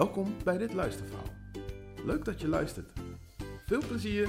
Welkom 0.00 0.34
bij 0.44 0.58
dit 0.58 0.72
luisterverhaal. 0.72 1.26
Leuk 2.04 2.24
dat 2.24 2.40
je 2.40 2.48
luistert. 2.48 2.92
Veel 3.66 3.82
plezier! 3.88 4.28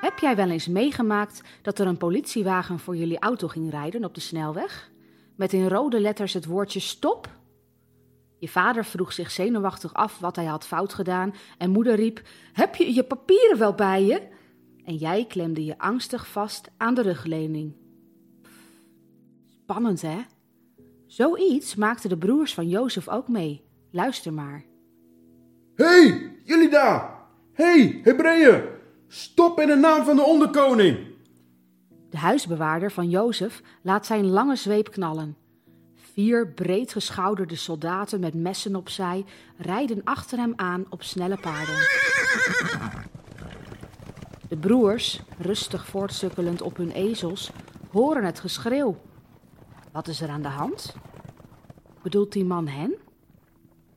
Heb 0.00 0.18
jij 0.18 0.36
wel 0.36 0.50
eens 0.50 0.68
meegemaakt 0.68 1.42
dat 1.62 1.78
er 1.78 1.86
een 1.86 1.96
politiewagen 1.96 2.78
voor 2.78 2.96
jullie 2.96 3.18
auto 3.18 3.48
ging 3.48 3.70
rijden 3.70 4.04
op 4.04 4.14
de 4.14 4.20
snelweg? 4.20 4.90
Met 5.34 5.52
in 5.52 5.68
rode 5.68 6.00
letters 6.00 6.32
het 6.32 6.44
woordje 6.44 6.80
stop? 6.80 7.28
Je 8.44 8.50
vader 8.50 8.84
vroeg 8.84 9.12
zich 9.12 9.30
zenuwachtig 9.30 9.94
af 9.94 10.18
wat 10.18 10.36
hij 10.36 10.44
had 10.44 10.66
fout 10.66 10.94
gedaan 10.94 11.34
en 11.58 11.70
moeder 11.70 11.94
riep: 11.94 12.22
Heb 12.52 12.74
je 12.74 12.94
je 12.94 13.02
papieren 13.02 13.58
wel 13.58 13.74
bij 13.74 14.04
je? 14.04 14.22
En 14.84 14.96
jij 14.96 15.24
klemde 15.26 15.64
je 15.64 15.78
angstig 15.78 16.26
vast 16.26 16.70
aan 16.76 16.94
de 16.94 17.02
rugleuning. 17.02 17.74
Spannend, 19.48 20.02
hè? 20.02 20.18
Zoiets 21.06 21.74
maakten 21.74 22.08
de 22.08 22.18
broers 22.18 22.54
van 22.54 22.68
Jozef 22.68 23.08
ook 23.08 23.28
mee. 23.28 23.64
Luister 23.90 24.32
maar. 24.32 24.64
Hé, 25.74 25.84
hey, 25.84 26.32
jullie 26.42 26.70
daar! 26.70 27.26
Hé, 27.52 27.64
hey, 27.64 28.00
Hebreeën! 28.02 28.62
Stop 29.08 29.60
in 29.60 29.66
de 29.66 29.76
naam 29.76 30.04
van 30.04 30.16
de 30.16 30.24
onderkoning! 30.24 30.98
De 32.10 32.18
huisbewaarder 32.18 32.92
van 32.92 33.08
Jozef 33.08 33.62
laat 33.82 34.06
zijn 34.06 34.26
lange 34.26 34.56
zweep 34.56 34.90
knallen. 34.90 35.36
Vier 36.14 36.48
breedgeschouderde 36.48 37.56
soldaten 37.56 38.20
met 38.20 38.34
messen 38.34 38.76
opzij 38.76 39.24
rijden 39.56 40.04
achter 40.04 40.38
hem 40.38 40.52
aan 40.56 40.84
op 40.88 41.02
snelle 41.02 41.36
paarden. 41.36 41.74
De 44.48 44.56
broers, 44.60 45.22
rustig 45.38 45.86
voortsukkelend 45.86 46.62
op 46.62 46.76
hun 46.76 46.90
ezels, 46.90 47.50
horen 47.90 48.24
het 48.24 48.40
geschreeuw. 48.40 48.96
Wat 49.92 50.08
is 50.08 50.20
er 50.20 50.28
aan 50.28 50.42
de 50.42 50.48
hand? 50.48 50.96
Bedoelt 52.02 52.32
die 52.32 52.44
man 52.44 52.66
hen? 52.66 52.94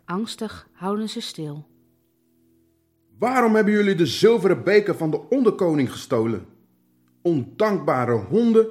Angstig 0.05 0.67
houden 0.73 1.09
ze 1.09 1.21
stil. 1.21 1.67
Waarom 3.19 3.55
hebben 3.55 3.73
jullie 3.73 3.95
de 3.95 4.05
zilveren 4.05 4.63
beker 4.63 4.95
van 4.95 5.11
de 5.11 5.29
onderkoning 5.29 5.91
gestolen? 5.91 6.45
Ondankbare 7.21 8.15
honden. 8.15 8.67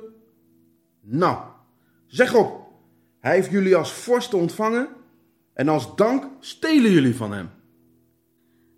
Nou, 1.01 1.39
zeg 2.07 2.35
op. 2.35 2.66
Hij 3.27 3.35
heeft 3.35 3.51
jullie 3.51 3.77
als 3.77 3.93
vorsten 3.93 4.39
ontvangen 4.39 4.89
en 5.55 5.69
als 5.69 5.97
dank 5.97 6.29
stelen 6.41 6.91
jullie 6.91 7.17
van 7.17 7.33
hem. 7.33 7.51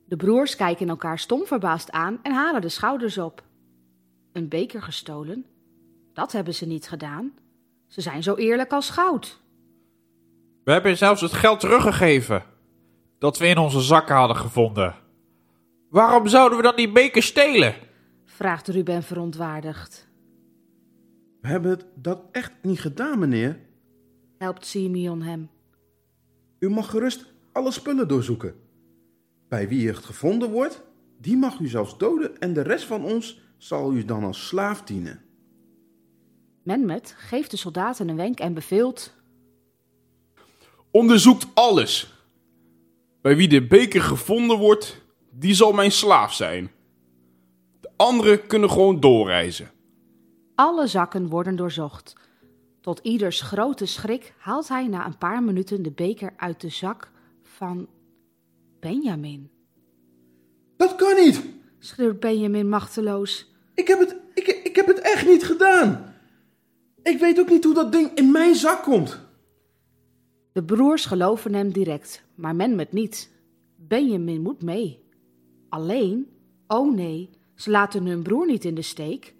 De 0.04 0.16
broers 0.16 0.56
kijken 0.56 0.88
elkaar 0.88 1.18
stom 1.18 1.46
verbaasd 1.46 1.90
aan 1.90 2.18
en 2.22 2.32
halen 2.32 2.60
de 2.60 2.68
schouders 2.68 3.18
op. 3.18 3.42
Een 4.32 4.48
beker 4.48 4.82
gestolen? 4.82 5.44
Dat 6.12 6.32
hebben 6.32 6.54
ze 6.54 6.66
niet 6.66 6.88
gedaan. 6.88 7.32
Ze 7.86 8.00
zijn 8.00 8.22
zo 8.22 8.34
eerlijk 8.34 8.72
als 8.72 8.90
goud. 8.90 9.40
We 10.64 10.72
hebben 10.72 10.96
zelfs 10.96 11.20
het 11.20 11.32
geld 11.32 11.60
teruggegeven 11.60 12.44
dat 13.18 13.38
we 13.38 13.46
in 13.46 13.58
onze 13.58 13.80
zakken 13.80 14.16
hadden 14.16 14.36
gevonden. 14.36 14.94
Waarom 15.90 16.26
zouden 16.26 16.58
we 16.58 16.64
dan 16.64 16.76
die 16.76 16.92
beker 16.92 17.22
stelen? 17.22 17.74
vraagt 18.24 18.68
Ruben 18.68 19.02
verontwaardigd. 19.02 20.08
We 21.40 21.48
hebben 21.48 21.80
dat 21.94 22.22
echt 22.32 22.52
niet 22.62 22.80
gedaan, 22.80 23.18
meneer. 23.18 23.66
Helpt 24.38 24.66
Simeon 24.66 25.22
hem. 25.22 25.50
U 26.58 26.70
mag 26.70 26.90
gerust 26.90 27.24
alle 27.52 27.70
spullen 27.70 28.08
doorzoeken. 28.08 28.54
Bij 29.48 29.68
wie 29.68 29.86
het 29.86 29.96
gevonden 29.96 30.50
wordt, 30.50 30.82
die 31.20 31.36
mag 31.36 31.58
u 31.58 31.68
zelfs 31.68 31.98
doden 31.98 32.38
en 32.38 32.52
de 32.52 32.62
rest 32.62 32.84
van 32.84 33.04
ons 33.04 33.40
zal 33.56 33.92
u 33.92 34.04
dan 34.04 34.24
als 34.24 34.46
slaaf 34.46 34.82
dienen. 34.82 35.22
Menmet 36.62 37.14
geeft 37.16 37.50
de 37.50 37.56
soldaten 37.56 38.08
een 38.08 38.16
wenk 38.16 38.40
en 38.40 38.54
beveelt... 38.54 39.16
Onderzoekt 40.90 41.46
alles. 41.54 42.12
Bij 43.20 43.36
wie 43.36 43.48
de 43.48 43.66
beker 43.66 44.02
gevonden 44.02 44.58
wordt, 44.58 45.02
die 45.30 45.54
zal 45.54 45.72
mijn 45.72 45.92
slaaf 45.92 46.32
zijn. 46.34 46.70
De 47.80 47.90
anderen 47.96 48.46
kunnen 48.46 48.70
gewoon 48.70 49.00
doorreizen. 49.00 49.70
Alle 50.54 50.86
zakken 50.86 51.28
worden 51.28 51.56
doorzocht. 51.56 52.27
Tot 52.88 53.00
ieders 53.02 53.40
grote 53.40 53.86
schrik 53.86 54.34
haalt 54.38 54.68
hij 54.68 54.86
na 54.86 55.06
een 55.06 55.18
paar 55.18 55.42
minuten 55.42 55.82
de 55.82 55.90
beker 55.90 56.32
uit 56.36 56.60
de 56.60 56.68
zak 56.68 57.10
van 57.42 57.88
Benjamin. 58.80 59.50
Dat 60.76 60.94
kan 60.94 61.14
niet! 61.16 61.42
schreeuwt 61.78 62.20
Benjamin 62.20 62.68
machteloos. 62.68 63.50
Ik 63.74 63.88
heb 63.88 63.98
het, 63.98 64.16
ik, 64.34 64.46
ik 64.46 64.76
heb 64.76 64.86
het 64.86 64.98
echt 64.98 65.26
niet 65.26 65.44
gedaan. 65.44 66.14
Ik 67.02 67.18
weet 67.18 67.40
ook 67.40 67.48
niet 67.48 67.64
hoe 67.64 67.74
dat 67.74 67.92
ding 67.92 68.10
in 68.14 68.32
mijn 68.32 68.54
zak 68.54 68.82
komt. 68.82 69.20
De 70.52 70.64
broers 70.64 71.04
geloven 71.04 71.54
hem 71.54 71.72
direct, 71.72 72.24
maar 72.34 72.56
Menmet 72.56 72.92
niet. 72.92 73.30
Benjamin 73.76 74.42
moet 74.42 74.62
mee. 74.62 75.04
Alleen, 75.68 76.28
oh 76.66 76.94
nee, 76.94 77.30
ze 77.54 77.70
laten 77.70 78.06
hun 78.06 78.22
broer 78.22 78.46
niet 78.46 78.64
in 78.64 78.74
de 78.74 78.82
steek. 78.82 79.34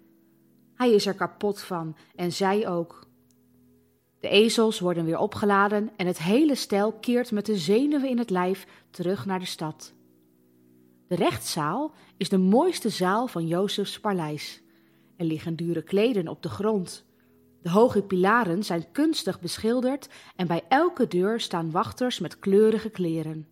Hij 0.73 0.91
is 0.91 1.05
er 1.05 1.15
kapot 1.15 1.61
van 1.61 1.95
en 2.15 2.31
zij 2.31 2.67
ook. 2.67 3.07
De 4.19 4.29
ezels 4.29 4.79
worden 4.79 5.05
weer 5.05 5.17
opgeladen 5.17 5.89
en 5.95 6.07
het 6.07 6.19
hele 6.19 6.55
stel 6.55 6.91
keert 6.91 7.31
met 7.31 7.45
de 7.45 7.57
zenuwen 7.57 8.09
in 8.09 8.17
het 8.17 8.29
lijf 8.29 8.67
terug 8.89 9.25
naar 9.25 9.39
de 9.39 9.45
stad. 9.45 9.93
De 11.07 11.15
rechtszaal 11.15 11.91
is 12.17 12.29
de 12.29 12.37
mooiste 12.37 12.89
zaal 12.89 13.27
van 13.27 13.47
Jozefs 13.47 13.99
paleis. 13.99 14.61
Er 15.17 15.25
liggen 15.25 15.55
dure 15.55 15.81
kleden 15.81 16.27
op 16.27 16.41
de 16.43 16.49
grond. 16.49 17.05
De 17.61 17.69
hoge 17.69 18.03
pilaren 18.03 18.63
zijn 18.63 18.91
kunstig 18.91 19.39
beschilderd 19.39 20.09
en 20.35 20.47
bij 20.47 20.63
elke 20.67 21.07
deur 21.07 21.39
staan 21.39 21.71
wachters 21.71 22.19
met 22.19 22.39
kleurige 22.39 22.89
kleren. 22.89 23.47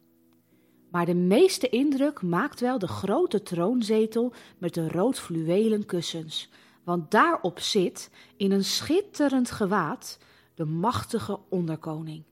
Maar 0.92 1.06
de 1.06 1.16
meeste 1.16 1.70
indruk 1.70 2.22
maakt 2.22 2.60
wel 2.60 2.80
de 2.80 2.88
grote 2.88 3.44
troonzetel 3.44 4.34
met 4.58 4.74
de 4.74 4.88
rood 4.88 5.20
fluwelen 5.20 5.86
kussens, 5.86 6.50
want 6.84 7.12
daarop 7.12 7.60
zit, 7.60 8.12
in 8.38 8.52
een 8.52 8.64
schitterend 8.64 9.52
gewaad, 9.52 10.18
de 10.58 10.66
machtige 10.66 11.40
onderkoning. 11.50 12.24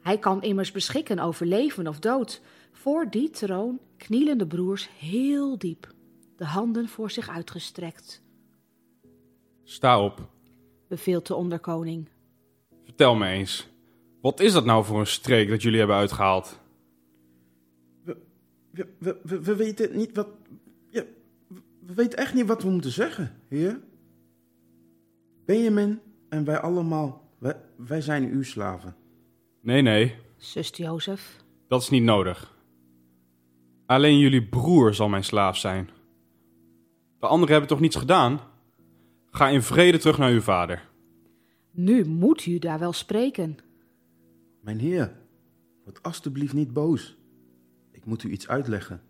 Hij 0.00 0.18
kan 0.18 0.42
immers 0.42 0.72
beschikken 0.72 1.18
over 1.18 1.46
leven 1.46 1.86
of 1.86 1.98
dood. 1.98 2.40
Voor 2.72 3.10
die 3.10 3.30
troon 3.30 3.80
knielen 3.96 4.38
de 4.38 4.46
broers 4.46 4.88
heel 4.98 5.58
diep, 5.58 5.94
de 6.36 6.44
handen 6.44 6.88
voor 6.88 7.10
zich 7.10 7.28
uitgestrekt. 7.28 8.22
Sta 9.64 10.04
op. 10.04 10.28
Beveelt 10.88 11.26
de 11.26 11.34
onderkoning. 11.34 12.08
Vertel 12.84 13.14
me 13.14 13.26
eens. 13.26 13.68
Wat 14.20 14.40
is 14.40 14.52
dat 14.52 14.64
nou 14.64 14.84
voor 14.84 15.00
een 15.00 15.06
streek 15.06 15.48
dat 15.48 15.62
jullie 15.62 15.78
hebben 15.78 15.96
uitgehaald? 15.96 16.58
We, 18.04 18.16
we, 18.70 18.86
we, 18.98 19.20
we, 19.22 19.40
we 19.40 19.56
weten 19.56 19.96
niet 19.96 20.16
wat. 20.16 20.28
Ja, 20.90 21.04
we 21.86 21.94
weten 21.94 22.18
echt 22.18 22.34
niet 22.34 22.46
wat 22.46 22.62
we 22.62 22.70
moeten 22.70 22.92
zeggen, 22.92 23.40
heer. 23.48 23.80
Benjamin 25.44 26.00
en 26.32 26.44
wij 26.44 26.58
allemaal, 26.60 27.28
wij, 27.38 27.56
wij 27.76 28.00
zijn 28.00 28.30
uw 28.30 28.42
slaven. 28.42 28.94
Nee, 29.60 29.82
nee, 29.82 30.14
Zust 30.36 30.76
Jozef. 30.76 31.44
dat 31.68 31.82
is 31.82 31.88
niet 31.88 32.02
nodig. 32.02 32.56
Alleen 33.86 34.18
jullie 34.18 34.48
broer 34.48 34.94
zal 34.94 35.08
mijn 35.08 35.24
slaaf 35.24 35.56
zijn. 35.56 35.90
De 37.18 37.26
anderen 37.26 37.50
hebben 37.50 37.68
toch 37.68 37.80
niets 37.80 37.96
gedaan? 37.96 38.40
Ga 39.30 39.48
in 39.48 39.62
vrede 39.62 39.98
terug 39.98 40.18
naar 40.18 40.30
uw 40.30 40.40
vader. 40.40 40.88
Nu 41.70 42.04
moet 42.04 42.46
u 42.46 42.58
daar 42.58 42.78
wel 42.78 42.92
spreken. 42.92 43.56
Mijn 44.60 44.78
heer, 44.78 45.16
word 45.84 46.02
alstublieft 46.02 46.54
niet 46.54 46.72
boos. 46.72 47.16
Ik 47.90 48.04
moet 48.04 48.22
u 48.22 48.30
iets 48.30 48.48
uitleggen. 48.48 49.00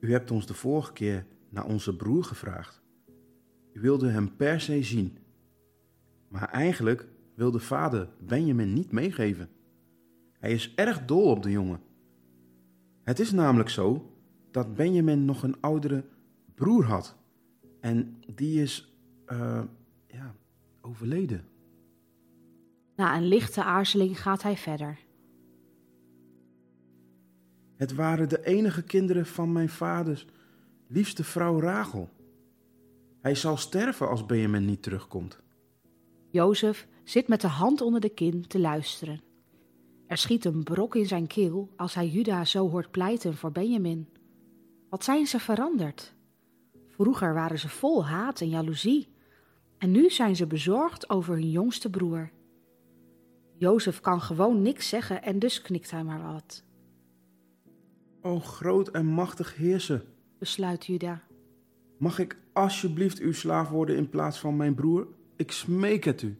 U 0.00 0.12
hebt 0.12 0.30
ons 0.30 0.46
de 0.46 0.54
vorige 0.54 0.92
keer 0.92 1.26
naar 1.48 1.64
onze 1.64 1.96
broer 1.96 2.24
gevraagd. 2.24 2.82
U 3.72 3.80
wilde 3.80 4.08
hem 4.08 4.36
per 4.36 4.60
se 4.60 4.82
zien. 4.82 5.18
Maar 6.28 6.48
eigenlijk 6.48 7.08
wilde 7.34 7.58
vader 7.58 8.08
Benjamin 8.18 8.72
niet 8.72 8.92
meegeven. 8.92 9.48
Hij 10.32 10.52
is 10.52 10.74
erg 10.74 11.04
dol 11.04 11.30
op 11.30 11.42
de 11.42 11.50
jongen. 11.50 11.80
Het 13.02 13.18
is 13.18 13.30
namelijk 13.30 13.68
zo 13.68 14.12
dat 14.50 14.74
Benjamin 14.74 15.24
nog 15.24 15.42
een 15.42 15.60
oudere 15.60 16.04
broer 16.54 16.84
had. 16.84 17.16
En 17.80 18.22
die 18.34 18.62
is, 18.62 18.98
eh, 19.24 19.62
ja, 20.06 20.34
overleden. 20.80 21.44
Na 22.96 23.16
een 23.16 23.26
lichte 23.26 23.64
aarzeling 23.64 24.20
gaat 24.20 24.42
hij 24.42 24.56
verder. 24.56 24.98
Het 27.76 27.94
waren 27.94 28.28
de 28.28 28.44
enige 28.44 28.82
kinderen 28.82 29.26
van 29.26 29.52
mijn 29.52 29.68
vaders 29.68 30.26
liefste 30.86 31.24
vrouw 31.24 31.60
Rachel. 31.60 32.08
Hij 33.20 33.34
zal 33.34 33.56
sterven 33.56 34.08
als 34.08 34.26
Benjamin 34.26 34.64
niet 34.64 34.82
terugkomt. 34.82 35.40
Jozef 36.38 36.86
zit 37.04 37.28
met 37.28 37.40
de 37.40 37.48
hand 37.48 37.80
onder 37.80 38.00
de 38.00 38.08
kin 38.08 38.46
te 38.46 38.58
luisteren. 38.58 39.20
Er 40.06 40.16
schiet 40.16 40.44
een 40.44 40.62
brok 40.62 40.94
in 40.94 41.06
zijn 41.06 41.26
keel 41.26 41.68
als 41.76 41.94
hij 41.94 42.08
Juda 42.08 42.44
zo 42.44 42.70
hoort 42.70 42.90
pleiten 42.90 43.36
voor 43.36 43.52
Benjamin. 43.52 44.08
Wat 44.90 45.04
zijn 45.04 45.26
ze 45.26 45.38
veranderd? 45.38 46.14
Vroeger 46.88 47.34
waren 47.34 47.58
ze 47.58 47.68
vol 47.68 48.06
haat 48.06 48.40
en 48.40 48.48
jaloezie. 48.48 49.08
En 49.78 49.90
nu 49.90 50.10
zijn 50.10 50.36
ze 50.36 50.46
bezorgd 50.46 51.10
over 51.10 51.34
hun 51.34 51.50
jongste 51.50 51.90
broer. 51.90 52.30
Jozef 53.56 54.00
kan 54.00 54.20
gewoon 54.20 54.62
niks 54.62 54.88
zeggen 54.88 55.22
en 55.22 55.38
dus 55.38 55.62
knikt 55.62 55.90
hij 55.90 56.04
maar 56.04 56.32
wat. 56.32 56.64
O 58.22 58.40
groot 58.40 58.88
en 58.88 59.06
machtig 59.06 59.56
heerser, 59.56 60.04
Besluit 60.38 60.86
Juda. 60.86 61.22
mag 61.96 62.18
ik 62.18 62.36
alsjeblieft 62.52 63.18
uw 63.18 63.32
slaaf 63.32 63.68
worden 63.68 63.96
in 63.96 64.08
plaats 64.08 64.38
van 64.38 64.56
mijn 64.56 64.74
broer? 64.74 65.16
Ik 65.38 65.52
smeek 65.52 66.04
het 66.04 66.22
u. 66.22 66.38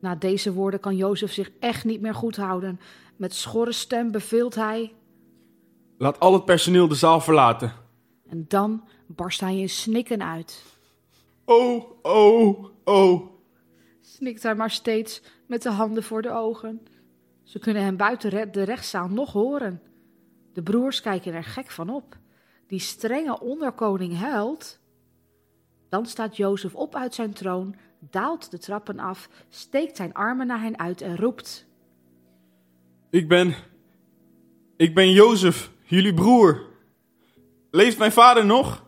Na 0.00 0.14
deze 0.14 0.52
woorden 0.52 0.80
kan 0.80 0.96
Jozef 0.96 1.32
zich 1.32 1.50
echt 1.60 1.84
niet 1.84 2.00
meer 2.00 2.14
goed 2.14 2.36
houden. 2.36 2.80
Met 3.16 3.34
schorre 3.34 3.72
stem 3.72 4.10
beveelt 4.10 4.54
hij. 4.54 4.94
Laat 5.98 6.20
al 6.20 6.32
het 6.32 6.44
personeel 6.44 6.88
de 6.88 6.94
zaal 6.94 7.20
verlaten. 7.20 7.72
En 8.28 8.44
dan 8.48 8.88
barst 9.06 9.40
hij 9.40 9.58
in 9.58 9.68
snikken 9.68 10.22
uit. 10.22 10.64
Oh, 11.44 11.84
oh, 12.02 12.64
oh. 12.84 13.30
Snikt 14.00 14.42
hij 14.42 14.54
maar 14.54 14.70
steeds 14.70 15.22
met 15.46 15.62
de 15.62 15.70
handen 15.70 16.02
voor 16.02 16.22
de 16.22 16.30
ogen. 16.30 16.82
Ze 17.42 17.58
kunnen 17.58 17.82
hem 17.82 17.96
buiten 17.96 18.52
de 18.52 18.62
rechtszaal 18.62 19.08
nog 19.08 19.32
horen. 19.32 19.82
De 20.52 20.62
broers 20.62 21.00
kijken 21.00 21.34
er 21.34 21.44
gek 21.44 21.70
van 21.70 21.90
op. 21.90 22.16
Die 22.66 22.80
strenge 22.80 23.40
onderkoning 23.40 24.16
huilt. 24.16 24.77
Dan 25.88 26.06
staat 26.06 26.36
Jozef 26.36 26.74
op 26.74 26.94
uit 26.94 27.14
zijn 27.14 27.32
troon, 27.32 27.74
daalt 28.10 28.50
de 28.50 28.58
trappen 28.58 28.98
af, 28.98 29.28
steekt 29.48 29.96
zijn 29.96 30.14
armen 30.14 30.46
naar 30.46 30.60
hen 30.60 30.78
uit 30.78 31.00
en 31.00 31.16
roept. 31.16 31.66
Ik 33.10 33.28
ben. 33.28 33.54
Ik 34.76 34.94
ben 34.94 35.10
Jozef, 35.10 35.70
jullie 35.82 36.14
broer. 36.14 36.66
Leeft 37.70 37.98
mijn 37.98 38.12
vader 38.12 38.46
nog? 38.46 38.86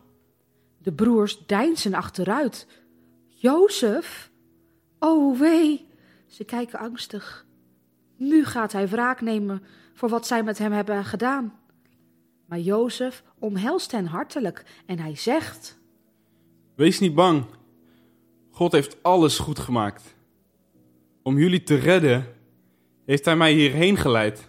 De 0.79 0.93
broers 0.93 1.47
deinzen 1.47 1.95
achteruit. 1.95 2.67
Jozef? 3.27 4.31
Oh 4.99 5.39
wee! 5.39 5.89
Ze 6.27 6.45
kijken 6.45 6.79
angstig. 6.79 7.47
Nu 8.17 8.45
gaat 8.45 8.73
hij 8.73 8.89
wraak 8.89 9.21
nemen 9.21 9.63
voor 9.95 10.09
wat 10.09 10.27
zij 10.27 10.43
met 10.43 10.59
hem 10.59 10.73
hebben 10.73 11.05
gedaan. 11.05 11.59
Maar 12.47 12.59
Jozef 12.59 13.23
omhelst 13.39 13.93
hen 13.93 14.07
hartelijk 14.07 14.65
en 14.87 14.99
hij 14.99 15.17
zegt: 15.17 15.80
Wees 16.81 17.01
niet 17.01 17.15
bang. 17.15 17.45
God 18.51 18.73
heeft 18.73 19.03
alles 19.03 19.39
goed 19.39 19.59
gemaakt. 19.59 20.15
Om 21.23 21.39
jullie 21.39 21.63
te 21.63 21.75
redden, 21.75 22.27
heeft 23.05 23.25
hij 23.25 23.37
mij 23.37 23.53
hierheen 23.53 23.97
geleid. 23.97 24.49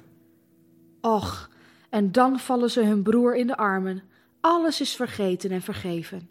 Och, 1.01 1.49
en 1.89 2.11
dan 2.11 2.39
vallen 2.39 2.71
ze 2.71 2.83
hun 2.83 3.03
broer 3.03 3.35
in 3.35 3.47
de 3.47 3.57
armen. 3.57 4.03
Alles 4.39 4.81
is 4.81 4.95
vergeten 4.95 5.49
en 5.49 5.61
vergeven. 5.61 6.29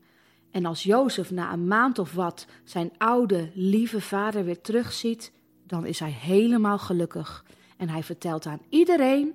En 0.50 0.64
als 0.64 0.82
Jozef 0.82 1.30
na 1.30 1.52
een 1.52 1.66
maand 1.66 1.98
of 1.98 2.12
wat 2.12 2.46
zijn 2.64 2.90
oude, 2.98 3.50
lieve 3.54 4.00
vader 4.00 4.44
weer 4.44 4.60
terugziet, 4.60 5.32
dan 5.66 5.86
is 5.86 5.98
hij 5.98 6.10
helemaal 6.10 6.78
gelukkig. 6.78 7.44
En 7.76 7.88
hij 7.88 8.02
vertelt 8.02 8.46
aan 8.46 8.60
iedereen 8.68 9.34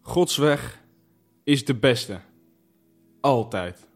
Gods 0.00 0.36
weg 0.36 0.82
is 1.44 1.64
de 1.64 1.74
beste. 1.74 2.20
Altijd. 3.20 3.88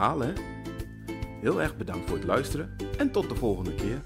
Hè? 0.00 0.32
Heel 1.40 1.62
erg 1.62 1.76
bedankt 1.76 2.08
voor 2.08 2.16
het 2.16 2.26
luisteren 2.26 2.76
en 2.98 3.10
tot 3.10 3.28
de 3.28 3.34
volgende 3.34 3.74
keer. 3.74 4.02